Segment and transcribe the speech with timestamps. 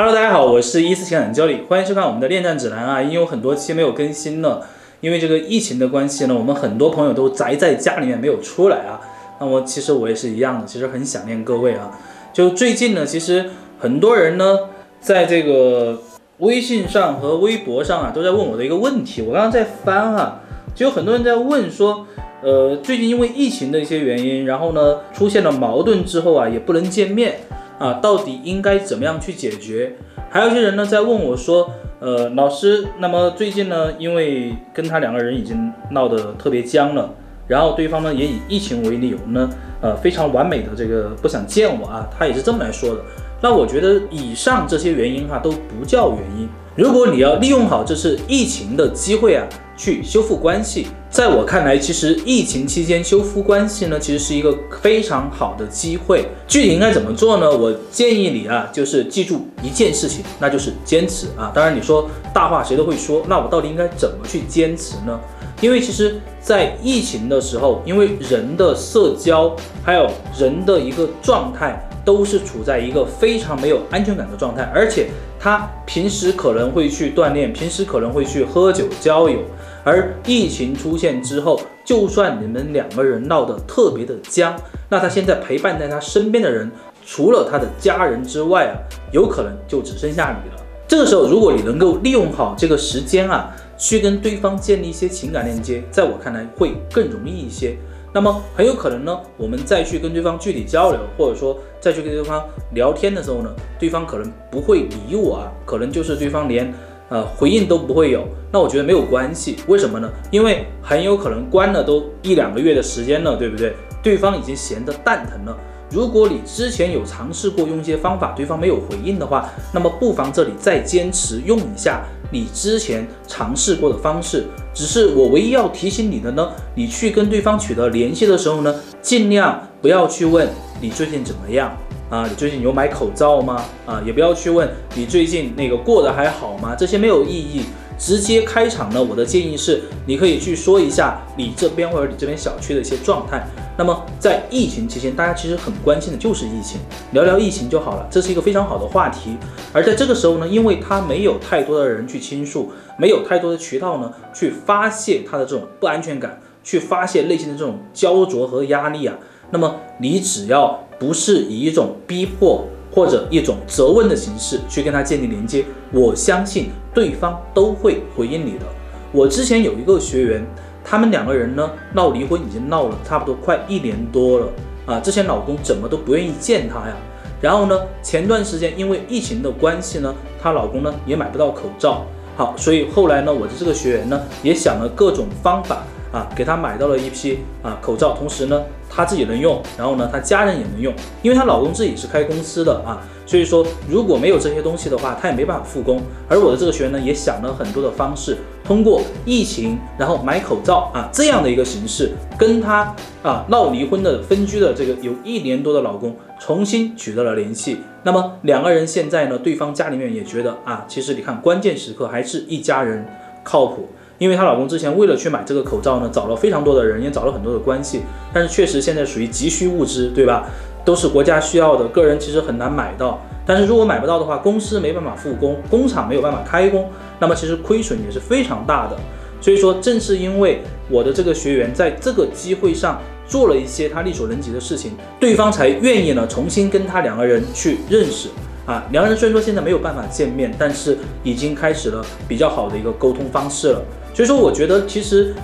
[0.00, 4.64] Hello，大家好，我是一思情感教理，欢迎收看我们的恋战指南啊，因为有很多期没有更新了，
[5.00, 9.00] 因为这个疫情的关系呢，我们很多朋友都宅在家里面没有出来啊。
[9.40, 11.90] 那么其实我也是一样的，其实很想念各位啊。
[12.32, 13.50] 就最近呢，其实
[13.80, 14.60] 很多人呢，
[15.00, 16.00] 在这个
[16.38, 19.22] 微信上和微博上啊，都在问我的一个问题。
[19.22, 20.42] 我刚刚在翻哈，
[20.76, 22.06] 就有很多人在问说，
[22.44, 27.40] 呃，最近因为疫情的一些原因，然后呢出现了矛盾之后啊，也不能见面
[27.78, 29.94] 啊，到底应该怎么样去解决？
[30.30, 37.14] 还有一些人呢在问我说，呃，老师，那么最近呢，因为跟他两个人已经闹得特别僵了。
[37.46, 39.48] 然后对方呢也以疫情为理由呢，
[39.80, 43.00] 呃，非常完美的这个不想见我啊，他也是这么来说的。
[43.40, 46.48] 那我觉得以上这些原因哈都不叫原因。
[46.78, 49.44] 如果你要利用好这次疫情的机会啊，
[49.76, 56.24] 去修复关系，在我看来，其实疫情期间修复关系呢，其实是一个非常好的机会。
[56.46, 57.50] 具体应该怎么做呢？
[57.50, 61.50] 我建议你啊，就是记住一件事情，那就是坚持啊。
[61.52, 65.18] 当然你说大话谁都会说，那我到底应该怎么去坚持呢？
[65.60, 79.40] 因为其实，在疫情的时候，因为人的社交还有人的一个状态，都是处在一个非常没有安全感的状态，而且他平时可能会去锻炼，平时可能会去喝酒交友，
[79.84, 86.70] 而疫情出现之后，就算你们两个人闹得特别的僵，那他现在陪伴在他身边的人，
[87.04, 88.72] 除了他的家人之外啊，
[89.12, 90.62] 有可能就只剩下你了。
[90.88, 93.54] 这个时候，如果你能够利用好这个时间啊。
[93.80, 97.78] 去跟对方建立一些情感链接，在我看来会更容易一些。
[98.18, 106.74] 那么很有可能呢，我们再去跟对方具体交流，或者说再去跟对方聊天的时候呢，对方可能不会理我啊，可能就是对方连
[107.10, 108.26] 呃回应都不会有。
[108.50, 110.10] 那我觉得没有关系，为什么呢？
[110.32, 113.72] 因为很有可能关了都一两个月的时间了，对不对？
[114.02, 115.56] 对方已经闲得蛋疼了。
[115.88, 124.46] 如果你之前有尝试过用一些方法，对方没有回应的话，那么不妨这里再坚持用一下你之前尝试过的方式。
[124.74, 130.48] 只是我唯一要提醒你的呢，你去跟对方取得联系的时候呢，尽量不要去问
[130.80, 131.76] 你最近怎么样
[132.08, 133.64] 啊，你最近有买口罩吗？
[133.86, 136.76] 啊，也不要去问你最近那个过得还好吗？
[136.78, 137.62] 这些没有意义。
[137.98, 143.44] 直接开场呢，我的建议是，你可以去说一下你这边或者你这边小区的一些状态。
[143.78, 146.80] 那么在疫情期间，大家其实很关心的就是疫情，
[147.12, 149.36] 聊聊疫情就好了，这是一个非常好的话题。
[149.72, 159.16] 而在这个时候呢，因为他没有太多的人去倾诉，没有太多的渠道呢去发泄他的这种不安全感，去发泄内心的这种焦灼和压力啊。
[159.50, 162.66] 那么你只要不是以一种逼迫。
[162.90, 165.62] 或者一种责问的形式去跟他建立连接，
[165.92, 168.64] 我相信对方都会回应你的。
[169.12, 170.44] 我之前有一个学员，
[170.88, 174.46] 他们两个人呢闹离婚已经闹了差不多快一年多了
[174.86, 176.96] 啊，之前老公怎么都不愿意见她呀。
[177.42, 182.06] 然后呢，前段时间因为疫情的关系呢，她老公呢也买不到口罩，
[182.38, 185.82] 好，所以后来呢，我的这个学员呢也想了各种方法。
[186.12, 190.92] 啊，给她买到了一批啊口罩，同时呢，她自己能用，然后呢，她家人也能用，
[191.22, 196.00] 因为她老公自己是开公司的啊，所以说如果没有这些东西的话，她也没办法复工。
[196.28, 207.78] 而我的这个学员呢，也想了很多的方式，通过疫情，然后买口罩啊这样的一个形式，跟她啊闹离婚的分居的这个有一年多的老公重新取得了联系。
[208.04, 213.06] 那么两个人现在呢，对方家里面也觉得啊，其实你看关键时刻还是一家人
[213.44, 213.88] 靠谱。
[214.18, 218.02] 因为她老公之前为了去买这个口罩呢，找了非常多的人，也找了很多的关系，
[218.32, 220.48] 但是确实现在属于急需物资，对吧？
[220.84, 223.20] 都是国家需要的，个人其实很难买到。
[223.46, 228.96] 但是如果买不到的话，公司没办法复工，工厂没有办法开工，那么其实亏损也是非常大的。
[229.40, 238.28] 所以说，正是因为我的这个学员在这个机会上做了一些他力所能及的事情，对方才愿意呢重新跟他两个人去认识。
[238.66, 243.82] 啊，两个人虽然说现在没有办法见面，但是已经开始了比较好的一个沟通方式了。
[244.14, 245.34] 所以说，我觉得其实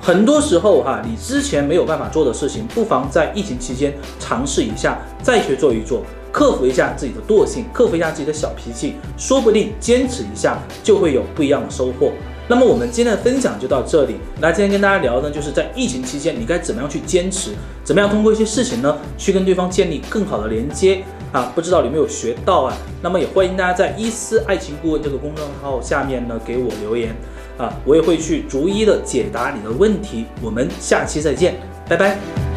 [0.00, 6.02] 很多时候哈，你之前没有办法做的事情，不妨在疫情期间尝试一下，再去做一做，
[6.32, 12.12] 克服一下自己的惰性，克服一下自己的小脾气，说不定坚持一下就会有不一样的收获。
[12.50, 14.14] 那么我们今天的分享就到这里。
[14.40, 17.50] 那今天跟大家聊呢，就是在疫情期间你该怎么样去坚持，
[17.84, 21.52] 怎么样通过一些事情呢，去跟对方建立更好的连接啊？
[21.54, 22.74] 不知道你有没有学到啊？
[23.02, 27.14] 那么也欢迎大家在伊思爱情顾问这个公众号下面呢给我留言。
[27.58, 30.24] 啊，我也会去逐一的解答你的问题。
[30.40, 31.54] 我们下期再见，
[31.88, 32.47] 拜拜。